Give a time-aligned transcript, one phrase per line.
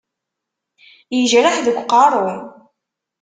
[1.15, 2.31] Yejreḥ deg uqerru.